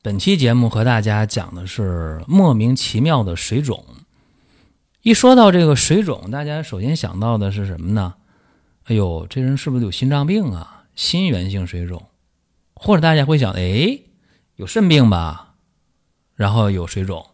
[0.00, 3.84] 本期节目和大家讲的是莫名其妙的水肿。
[5.02, 8.14] 一说到这个水肿，大家首先想到的是什么呢？
[8.84, 10.84] 哎呦，这人是不是有心脏病啊？
[10.94, 12.06] 心源性水肿，
[12.74, 13.98] 或者大家会想，哎，
[14.54, 15.54] 有肾病吧？
[16.36, 17.26] 然后有水肿，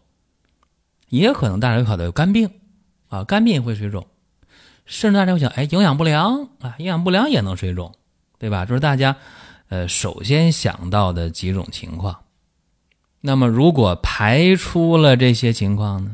[1.09, 2.49] 也可能大家会考虑有肝病
[3.09, 4.07] 啊，肝病也会水肿，
[4.87, 7.93] 甚至大家会想，哎，营养不良啊，营养不良也能水肿，
[8.39, 8.65] 对吧？
[8.65, 9.15] 这是大家
[9.69, 12.24] 呃首先想到的几种情况。
[13.25, 16.13] 那么，如果排除了这些情况呢？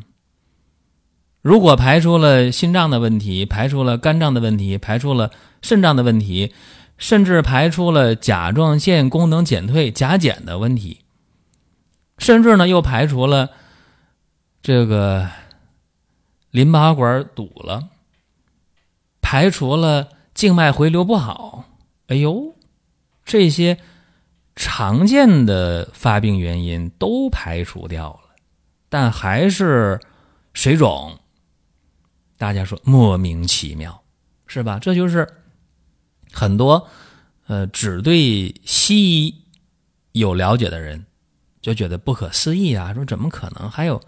[1.42, 5.30] 如果排除了心脏的问题，排除了肝脏的问题，排除了
[5.62, 6.54] 肾脏的问题，
[6.98, 11.02] 甚至排除了甲状腺功能减退、甲减的问题，
[12.18, 13.50] 甚至呢又排除了
[14.62, 15.28] 这个
[16.52, 17.90] 淋巴管堵了，
[19.22, 21.66] 排除了静脉回流不好，
[22.08, 22.56] 哎呦，
[23.26, 23.78] 这些。
[24.56, 28.36] 常见的发病原因都排除掉了，
[28.90, 30.00] 但还是
[30.54, 31.18] 水肿。
[32.38, 34.04] 大家说莫名其妙，
[34.48, 34.78] 是吧？
[34.80, 35.28] 这就是
[36.32, 36.88] 很多
[37.48, 39.36] 呃只对西医
[40.12, 41.06] 有了解的人
[41.62, 42.94] 就觉得不可思议啊！
[42.94, 44.02] 说怎么可能还有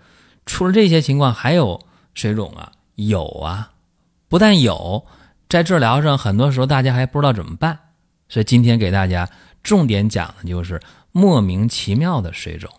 [0.46, 1.80] 除了这些情况还有
[2.14, 2.72] 水肿啊？
[2.96, 3.72] 有啊，
[4.28, 5.06] 不但有，
[5.48, 7.80] 在治疗上很多时候大家还不知道怎么办，
[8.28, 9.30] 所以今天给大家。
[9.64, 10.80] 重点讲的就是
[11.12, 12.70] 莫名其妙的水肿。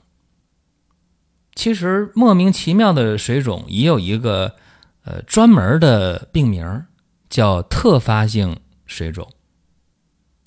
[1.54, 4.56] 其实莫名其妙的水肿也有一个
[5.04, 6.84] 呃专门的病名，
[7.30, 9.28] 叫特发性水肿。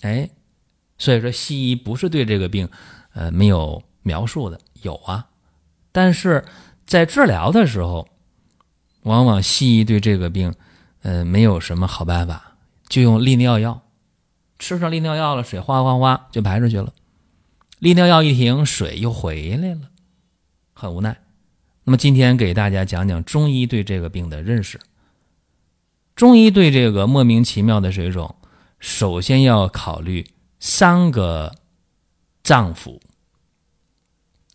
[0.02, 0.30] 哎，
[0.97, 2.70] 所以说西医不是对这个病
[3.14, 5.30] 呃没有描述的，有啊，
[5.92, 6.46] 但是
[6.86, 8.08] 在治疗的时候，
[9.02, 10.53] 往往西医对这个病
[11.02, 12.58] 呃没有什么好办法，
[12.90, 13.81] 就用利尿药。
[14.59, 16.94] 吃上利尿药了，水哗哗哗就排出去了。
[17.79, 19.81] 利尿药一停，水又回来了，
[20.73, 21.19] 很无奈。
[21.84, 24.79] 那么今天给大家讲讲中医对这个病的认识。
[26.16, 28.35] 中医对这个莫名其妙的水肿，
[28.79, 30.28] 首先要考虑
[30.59, 31.56] 三个
[32.41, 33.00] 脏腑。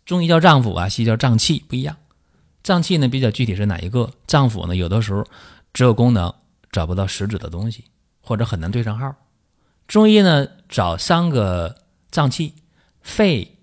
[0.05, 1.95] 中医叫脏腑啊，西医叫脏器，不一样。
[2.61, 4.11] 脏器呢比较具体是哪一个？
[4.27, 5.25] 脏腑呢有的时候
[5.71, 6.33] 只有功能，
[6.71, 7.85] 找不到实质的东西，
[8.21, 9.15] 或者很难对上号。
[9.87, 11.75] 中医呢，找三个
[12.09, 12.55] 脏器：
[13.01, 13.57] 肺、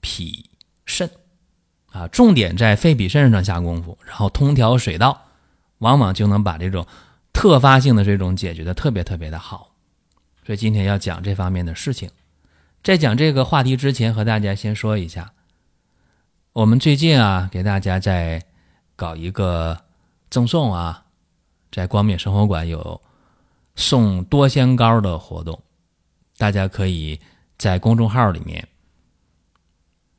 [0.00, 0.50] 脾、
[0.84, 1.10] 肾，
[1.92, 5.28] 啊，重点在肺、脾、肾上下功夫，然后通调水道，
[5.78, 6.86] 往往就能把这种
[7.32, 9.72] 特发性的这种解决的特别特别的好。
[10.44, 12.10] 所以今天要讲这方面的事情。
[12.82, 15.32] 在讲这个话题之前，和大家先说一下，
[16.52, 18.42] 我们最近啊，给大家在
[18.96, 19.84] 搞一个
[20.28, 21.04] 赠送啊，
[21.70, 23.00] 在光明生活馆有。
[23.74, 25.60] 送多仙膏的活动，
[26.36, 27.20] 大家可以
[27.56, 28.66] 在公众号里面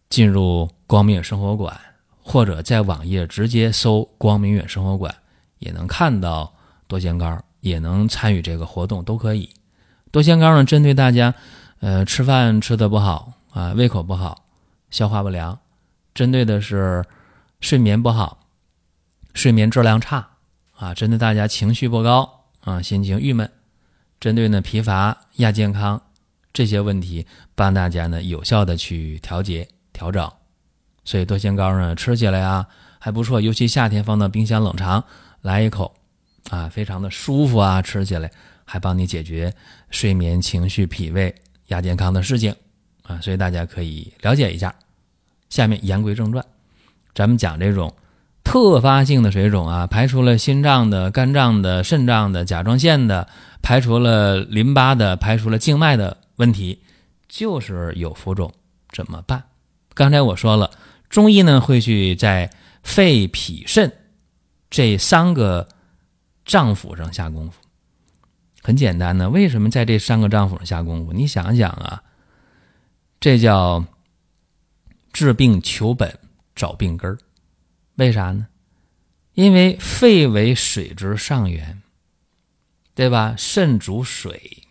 [0.09, 1.79] 进入光明远生活馆，
[2.21, 5.13] 或者在网页直接搜“光明远生活馆”，
[5.59, 6.53] 也能看到
[6.87, 9.49] 多仙膏，也能参与这个活动，都可以。
[10.11, 11.33] 多仙膏呢，针对大家，
[11.79, 14.45] 呃，吃饭吃的不好啊，胃口不好，
[14.89, 15.59] 消化不良，
[16.13, 17.03] 针对的是
[17.59, 18.47] 睡眠不好，
[19.33, 20.27] 睡眠质量差
[20.75, 22.42] 啊，针对大家情绪不高。
[22.63, 23.49] 啊，心情郁闷，
[24.19, 26.01] 针对呢疲乏、亚健康
[26.53, 30.31] 这些问题，帮大家呢有效的去调节调整。
[31.03, 32.65] 所以多仙膏呢吃起来啊
[32.99, 35.03] 还不错，尤其夏天放到冰箱冷藏，
[35.41, 35.93] 来一口
[36.49, 38.31] 啊，非常的舒服啊，吃起来
[38.63, 39.53] 还帮你解决
[39.89, 41.35] 睡眠、情绪、脾胃、
[41.67, 42.55] 亚健康的事情
[43.01, 44.73] 啊，所以大家可以了解一下。
[45.49, 46.43] 下面言归正传，
[47.13, 47.93] 咱们讲这种。
[48.53, 53.27] 特发性的水肿啊，排除了心脏的、肝脏的、肾脏的、甲状腺的，
[53.63, 56.83] 排除了淋巴的，排除了静脉的问题，
[57.27, 58.53] 就是有浮肿，
[58.91, 59.45] 怎么办？
[59.95, 60.69] 刚才我说了，
[61.09, 62.51] 中医呢会去在
[62.83, 63.91] 肺、脾、肾
[64.69, 65.67] 这三个
[66.45, 67.59] 脏腑上下功夫。
[68.61, 71.11] 很简单呢，为什么在这三个脏腑上下功夫？
[71.11, 72.03] 你想想啊，
[73.19, 73.83] 这叫
[75.11, 76.19] 治病求本，
[76.55, 77.17] 找病根儿。
[77.95, 78.47] 为啥呢？
[79.33, 81.81] 因为肺为水之上源，
[82.93, 83.35] 对吧？
[83.37, 84.63] 肾主水，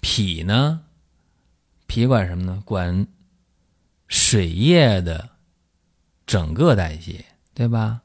[0.00, 0.82] 脾呢？
[1.86, 2.62] 脾管什么呢？
[2.64, 3.06] 管
[4.08, 5.30] 水液的
[6.26, 7.24] 整个代谢，
[7.54, 8.02] 对吧？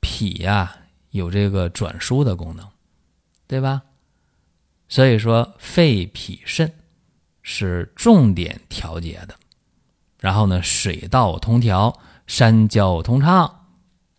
[0.00, 0.76] 脾呀
[1.10, 2.68] 有这个转输的功能，
[3.46, 3.82] 对吧？
[4.88, 6.72] 所以说肺脾肾
[7.42, 9.36] 是重点调节的，
[10.18, 12.00] 然后呢，水道通调，
[12.32, 13.66] 三焦通畅，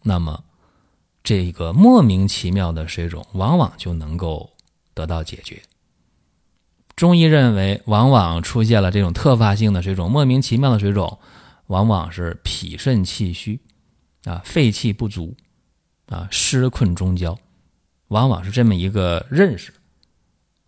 [0.04, 0.44] 那么
[1.24, 4.52] 这个莫名其妙的水肿往往就能够
[4.94, 5.64] 得到解决。
[6.98, 11.20] 中医认为，往往出现了这种特发性的水肿，莫名其妙的水肿，
[11.68, 13.62] 往往是脾肾气虚，
[14.26, 15.34] 啊，肺气不足，
[16.08, 17.40] 啊，湿困中焦，
[18.10, 19.74] 往往是这么一个认识。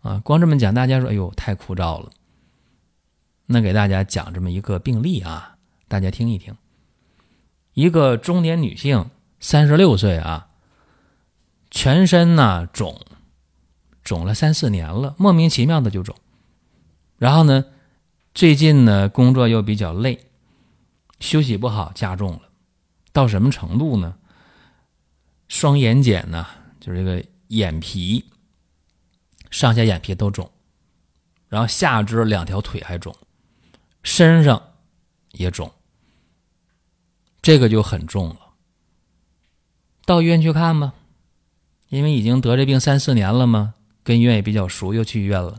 [0.00, 2.10] 啊，光这么讲，大家说，哎呦，太枯燥了。
[3.44, 5.58] 那给大家讲这么一个病例啊，
[5.88, 6.56] 大家听一听。
[7.74, 10.48] 一个中年女性，三十六岁啊，
[11.70, 13.00] 全身呢肿，
[14.02, 16.16] 肿了三四年了，莫名其妙的就肿。
[17.18, 17.66] 然后呢，
[18.34, 20.26] 最近呢工作又比较累，
[21.20, 22.40] 休息不好，加重了。
[23.12, 24.16] 到什么程度呢？
[25.46, 26.46] 双眼睑呢，
[26.80, 28.24] 就是这个眼皮。
[29.50, 30.50] 上下眼皮都肿，
[31.48, 33.14] 然后下肢两条腿还肿，
[34.02, 34.60] 身上
[35.30, 35.72] 也肿，
[37.44, 38.36] 这个就很重了。
[40.06, 40.94] 到医院去看吧，
[41.90, 45.58] 因为已经得这病三四年了嘛，跟医院也比较熟，又去医院了。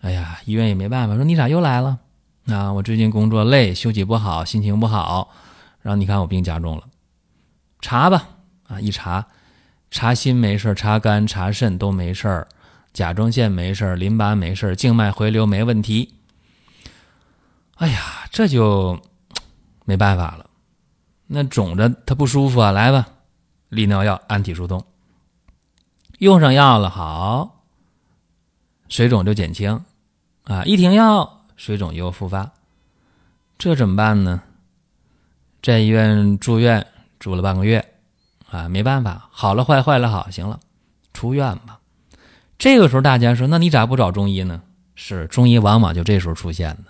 [0.00, 2.00] 哎呀，医院也没办法，说你咋又来了？
[2.46, 5.30] 啊，我最近工作累，休息不好，心情不好，
[5.80, 6.82] 然后你看我病加重了，
[7.80, 8.28] 查吧，
[8.64, 9.28] 啊，一查，
[9.92, 12.44] 查心没事查肝查肾都没事。
[12.92, 16.14] 甲状腺没事淋巴没事静脉回流没问题。
[17.76, 19.00] 哎呀，这就
[19.84, 20.45] 没办法了。
[21.26, 23.08] 那肿着它不舒服啊，来吧，
[23.68, 24.84] 利尿药、安体疏通，
[26.18, 27.62] 用上药了，好，
[28.88, 29.84] 水肿就减轻
[30.44, 30.64] 啊。
[30.64, 32.52] 一停药，水肿又复发，
[33.58, 34.42] 这怎么办呢？
[35.62, 36.86] 在医院住院
[37.18, 37.84] 住了半个月
[38.50, 40.60] 啊，没办法，好了坏，坏了好，行了，
[41.12, 41.80] 出院吧。
[42.58, 44.62] 这个时候，大家说：“那你咋不找中医呢？”
[44.98, 46.84] 是中医往往就这时候出现的，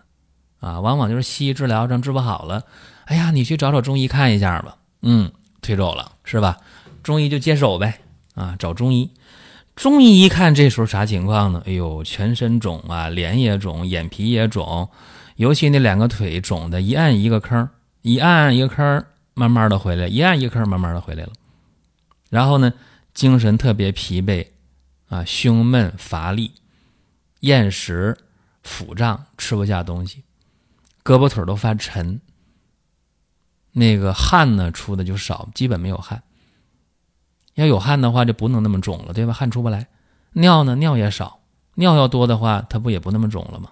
[0.67, 2.65] 啊，往往就是西医治疗上治不好了，
[3.05, 4.77] 哎呀，你去找找中医看一下吧。
[5.03, 5.31] 嗯，
[5.63, 6.57] 推走了是吧？
[7.05, 8.01] 中医就接手呗，
[8.35, 9.09] 啊，找中医。
[9.77, 11.63] 中医一看这时候啥情况呢？
[11.67, 14.89] 哎呦，全身肿啊，脸也肿，眼皮也肿，
[15.37, 17.69] 尤其那两个腿肿的，一按一个坑，
[18.03, 19.05] 一按一个坑，
[19.35, 21.33] 慢慢的回来，一按一个坑，慢慢的回来了。
[22.29, 22.73] 然后呢，
[23.15, 24.47] 精神特别疲惫。
[25.09, 26.51] 啊，胸闷乏力，
[27.39, 28.19] 厌食、
[28.65, 30.25] 腹胀，吃不下东西，
[31.07, 32.21] 胳膊腿都发沉。
[33.71, 36.25] 那个汗呢，出的就少，基本没有汗。
[37.55, 39.33] 要有汗的话，就不能那么肿了，对吧？
[39.33, 39.87] 汗出不来。
[40.33, 41.39] 尿呢，尿也少，
[41.75, 43.71] 尿要多的话，它不也不那么肿了吗？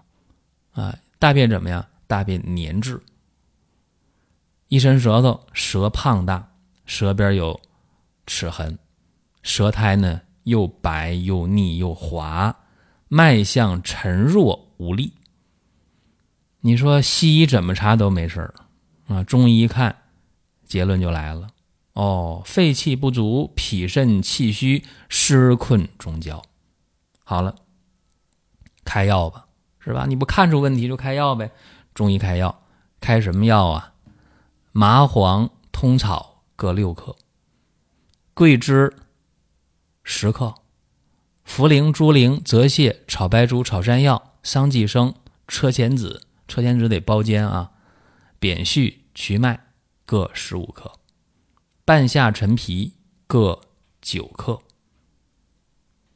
[0.75, 1.85] 啊，大便怎么样？
[2.07, 3.03] 大便粘滞。
[4.69, 6.53] 一伸舌头，舌胖大，
[6.87, 7.61] 舌边有
[8.27, 8.79] 齿痕，
[9.43, 10.21] 舌苔呢？
[10.45, 12.55] 又白又腻又滑，
[13.09, 15.15] 脉象沉弱无力。
[16.67, 18.55] 你说西医怎么查都没事儿
[19.09, 19.23] 啊？
[19.23, 19.97] 中医一看，
[20.67, 21.49] 结论就来了：
[21.93, 26.43] 哦，肺气不足，脾肾气虚，湿困中焦。
[27.23, 27.57] 好了，
[28.83, 29.45] 开药吧，
[29.79, 30.07] 是吧？
[30.09, 31.51] 你不看出问题就开药呗。
[31.93, 32.63] 中医开药，
[32.99, 33.93] 开什么药啊？
[34.73, 37.15] 麻黄、通草各六克，
[38.33, 38.91] 桂枝。
[40.03, 40.55] 十克，
[41.47, 45.15] 茯苓、猪苓、泽泻、炒白术、炒山药、桑寄生、
[45.47, 46.23] 车前子，
[46.55, 47.73] 车前子得包煎啊。
[48.39, 49.59] 扁蓄、瞿麦
[50.05, 50.93] 各十五克，
[51.85, 52.93] 半夏、陈皮
[53.27, 53.61] 各
[54.01, 54.61] 九克。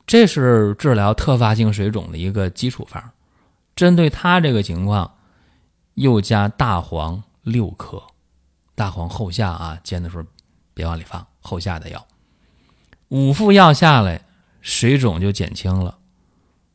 [0.07, 3.11] 这是治疗特发性水肿的一个基础方。
[3.75, 5.17] 针对他这个情况，
[5.95, 8.03] 又加大黄六克，
[8.75, 10.25] 大黄后下啊，煎的时候
[10.75, 12.07] 别往里放，后下的药。
[13.09, 14.27] 五副药下来，
[14.61, 15.99] 水肿就减轻了，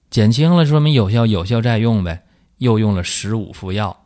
[0.10, 2.26] 减轻了说明有效，有效再用呗。
[2.58, 4.06] 又用了十五副药，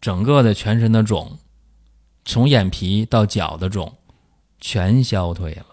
[0.00, 1.38] 整个的全身的肿，
[2.24, 3.96] 从眼皮到脚的肿，
[4.60, 5.66] 全消退了。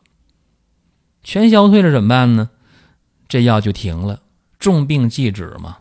[1.23, 2.50] 全消退了怎么办呢？
[3.27, 4.21] 这药就停了。
[4.59, 5.77] 重病即止嘛。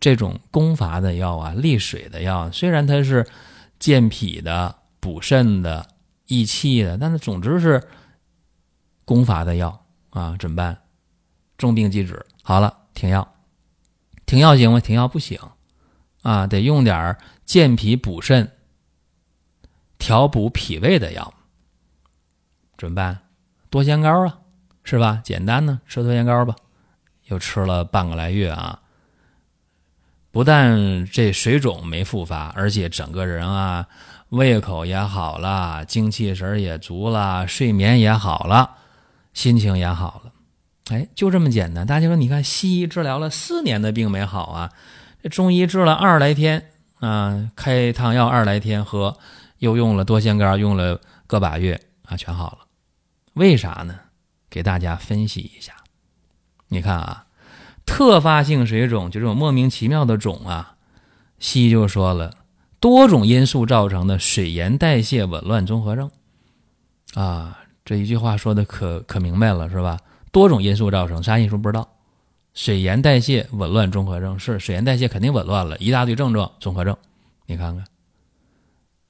[0.00, 3.26] 这种攻伐的药啊，利水的药，虽然它是
[3.78, 5.88] 健脾的、补肾的、
[6.26, 7.86] 益气的，但是总之是。
[9.04, 10.76] 攻伐的药啊，怎么办？
[11.56, 12.26] 重病即止。
[12.42, 13.35] 好了，停药，
[14.26, 14.80] 停药行吗？
[14.80, 15.38] 停药不行
[16.22, 18.52] 啊，得用点健脾补肾、
[19.98, 21.32] 调补脾胃的药。
[22.76, 23.20] 怎么办？
[23.70, 24.38] 多仙膏啊，
[24.84, 25.20] 是吧？
[25.24, 26.54] 简单呢，吃多仙膏吧。
[27.26, 28.80] 又吃了半个来月啊，
[30.30, 33.88] 不但这水肿没复发，而且整个人啊，
[34.28, 38.76] 胃口也好了，精气神也足了，睡眠也好了，
[39.34, 40.32] 心情也好了。
[40.90, 41.86] 哎，就这么简单。
[41.86, 44.72] 大家说，你看西医治疗了四年的病没好啊，
[45.22, 49.18] 这中医治了二十来天啊，开汤药二十来天喝，
[49.58, 52.58] 又用了多仙膏，用了个把月啊，全好了。
[53.34, 53.94] 为啥呢？
[54.48, 55.72] 给大家分析一下。
[56.68, 57.26] 你看啊，
[57.84, 60.76] 特发性水肿就这种莫名其妙的肿啊，
[61.40, 62.32] 西医就说了，
[62.78, 66.10] 多种因素造成的水盐代谢紊乱综合症
[67.14, 69.98] 啊，这一句话说的可可明白了是吧？
[70.36, 71.88] 多种因素造成，啥因素不知道？
[72.52, 76.94] 水盐代谢紊乱综合症是水盐代谢肯定紊乱了，一大堆症状综合症。
[77.46, 77.86] 你看看，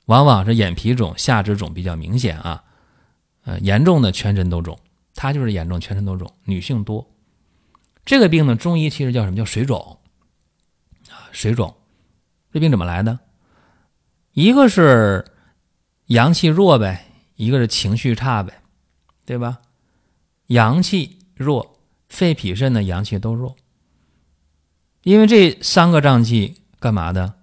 [0.04, 2.62] 往往是眼皮肿、下肢肿比较明显啊，
[3.45, 4.78] 呃，严重的全身都肿，
[5.16, 7.04] 它就是严重全身都肿，女性多。
[8.04, 9.99] 这个病呢，中医其实叫什么叫水肿
[11.11, 11.26] 啊？
[11.33, 11.75] 水肿，
[12.52, 13.18] 这病怎么来的？
[14.30, 15.25] 一个是
[16.06, 17.04] 阳气弱呗，
[17.35, 18.62] 一个是情绪差呗，
[19.25, 19.59] 对吧？
[20.48, 23.56] 阳气弱，肺脾肾的阳气都弱，
[25.02, 27.34] 因为这三个脏器干嘛的？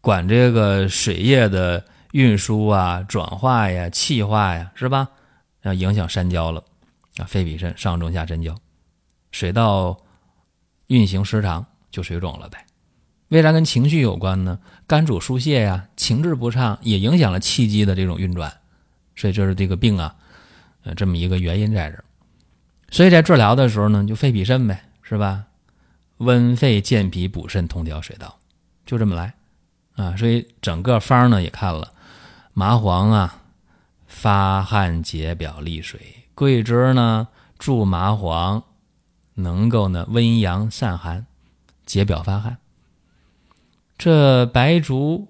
[0.00, 1.82] 管这个水液的
[2.12, 5.08] 运输啊、转化呀、气化呀，是吧？
[5.62, 6.62] 要影响三焦了
[7.16, 8.54] 啊，肺脾肾上中下三焦，
[9.30, 9.98] 水道
[10.88, 12.66] 运行失常就水肿了呗。
[13.28, 14.58] 为啥跟情绪有关呢？
[14.86, 18.52] 肝主疏泄呀，情志不畅也影响了气机的这种运转，
[19.16, 20.14] 所以这是这个病啊，
[20.82, 22.04] 呃，这么一个原因在这儿。
[22.90, 25.44] 所以在治疗的时候呢，就肺脾肾呗，是吧？
[26.18, 28.38] 温肺健脾补肾通调水道，
[28.86, 29.34] 就这么来
[29.96, 30.14] 啊。
[30.16, 31.92] 所以整个方呢也看了，
[32.52, 33.42] 麻黄啊
[34.06, 36.00] 发汗解表利水，
[36.36, 37.26] 桂枝呢
[37.58, 38.62] 助麻黄
[39.34, 41.26] 能够呢温阳散寒，
[41.84, 42.58] 解表发汗。
[43.98, 45.28] 这白术、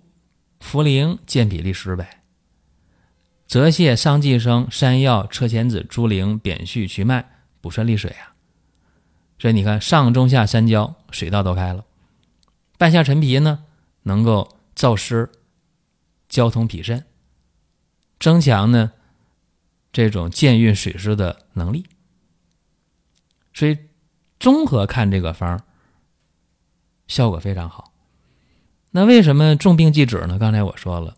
[0.61, 2.21] 茯苓健脾利湿呗。
[3.47, 7.31] 泽泻、桑寄生、山药、车前子、猪苓、扁蓄、祛脉。
[7.65, 8.37] 补肾利水啊，
[9.39, 11.87] 所以你看上中下三焦水道都开了，
[12.77, 13.65] 半夏陈皮呢
[14.03, 15.33] 能够燥湿、
[16.29, 17.07] 交通脾肾，
[18.21, 18.93] 增强呢
[19.95, 21.87] 这种健运水湿的能力。
[23.55, 23.79] 所以
[24.39, 25.65] 综合看这个方
[27.09, 27.95] 效果非常好。
[28.91, 30.39] 那为什么重病忌止呢？
[30.39, 31.17] 刚才我说了，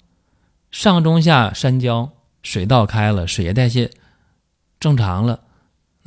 [0.71, 2.13] 上中下三焦
[2.45, 3.91] 水道开了，水液代谢
[4.79, 5.43] 正常了。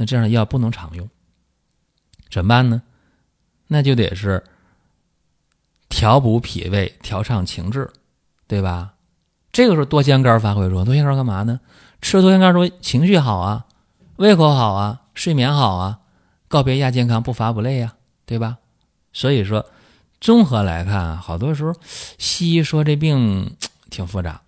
[0.01, 1.09] 那这样的药不能常用，
[2.31, 2.81] 怎么办呢？
[3.67, 4.41] 那就得是
[5.89, 7.91] 调补脾胃、调畅情志，
[8.47, 8.93] 对吧？
[9.51, 10.85] 这个时候多仙膏发挥作用。
[10.85, 11.59] 多仙膏干嘛呢？
[12.01, 13.65] 吃多仙膏说情绪好啊，
[14.15, 15.99] 胃口好啊，睡眠好啊，
[16.47, 17.93] 告别亚健康，不乏不累呀，
[18.25, 18.57] 对吧？
[19.11, 19.65] 所以说，
[20.21, 21.75] 综合来看，好多时候
[22.17, 23.53] 西医说这病
[23.89, 24.41] 挺复杂，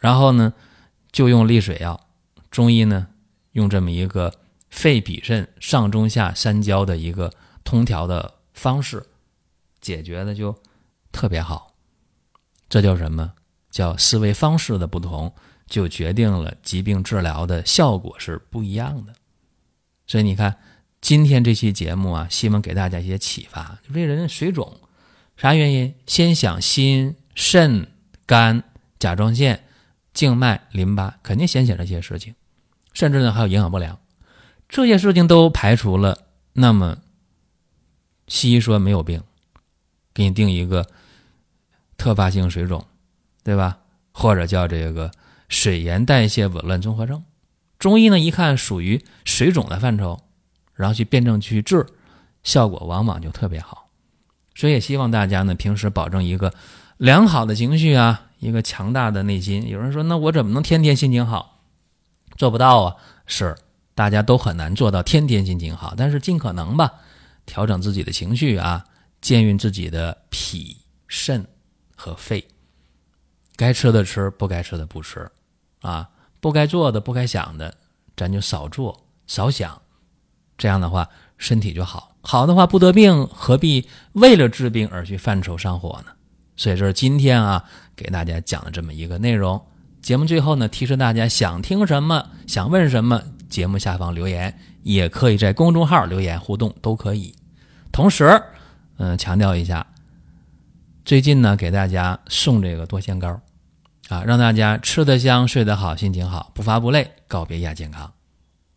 [0.00, 0.52] 然后呢
[1.12, 2.00] 就用利水药，
[2.50, 3.06] 中医呢
[3.52, 4.34] 用这么一个。
[4.70, 7.32] 肺脾肾上中下三焦的一个
[7.64, 9.04] 通调的方式，
[9.80, 10.54] 解决的就
[11.12, 11.74] 特别好。
[12.68, 13.32] 这叫什么？
[13.70, 15.32] 叫思维方式的不同，
[15.66, 19.12] 就决定了疾病治疗的效果是不一样的。
[20.06, 20.56] 所以你看，
[21.00, 23.78] 今天这期节目啊，希望给大家一些启发。
[23.86, 24.80] 就这人水肿，
[25.36, 25.94] 啥原因？
[26.06, 27.86] 先想心、肾、
[28.26, 28.64] 肝、
[28.98, 29.64] 甲状腺、
[30.14, 32.34] 静脉、淋巴，肯定先想这些事情，
[32.94, 33.98] 甚至呢还有营养不良。
[34.68, 36.98] 这些事情都排除了，那么
[38.26, 39.22] 西医说没有病，
[40.12, 40.86] 给你定一个
[41.96, 42.84] 特发性水肿，
[43.42, 43.78] 对吧？
[44.12, 45.10] 或者叫这个
[45.48, 47.24] 水盐代谢紊乱综合症。
[47.78, 50.20] 中医呢一看属于水肿的范畴，
[50.74, 51.86] 然后去辩证去治，
[52.42, 53.88] 效果往往就特别好。
[54.54, 56.52] 所以也希望大家呢平时保证一个
[56.96, 59.68] 良好的情绪啊，一个强大的内心。
[59.68, 61.60] 有人说，那我怎么能天天心情好？
[62.36, 63.56] 做不到啊，是。
[63.98, 66.88] 大家都很难做到天天心情好，但是尽可能吧，
[67.44, 68.84] 调整自己的情绪啊，
[69.20, 70.76] 健运自己的脾
[71.08, 71.44] 肾
[71.96, 72.46] 和肺。
[73.56, 75.28] 该吃的吃，不该吃的不吃，
[75.80, 77.74] 啊，不该做的、不该想的，
[78.16, 79.82] 咱就少做少想。
[80.56, 82.14] 这样的话，身体就好。
[82.20, 86.12] 好的话，不得病，何必为了治病而去犯愁上火呢？
[86.54, 87.64] 所以这是今天啊，
[87.96, 89.60] 给大家讲的这么一个内容。
[90.00, 93.20] 节目最后呢，提示大家想听什么，想问什么。
[93.48, 97.34] 节目下方留言，也可以在公众号留言互动，都可以。
[97.90, 98.42] 同时，
[98.98, 99.86] 嗯，强调一下，
[101.04, 103.40] 最近呢，给大家送这个多仙膏，
[104.08, 108.12] 啊，让大家吃得香、睡得好、心情好、不乏不累，告别亚健康。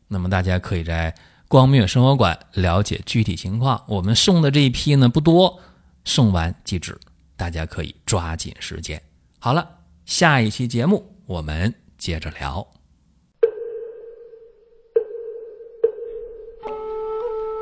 [0.07, 1.13] 那么大家可以在
[1.47, 3.83] 光明生活馆了解具体情况。
[3.87, 5.59] 我们送的这一批呢不多，
[6.05, 6.99] 送完即止，
[7.35, 9.01] 大家可以抓紧时间。
[9.39, 9.67] 好了，
[10.05, 12.65] 下一期节目我们接着聊。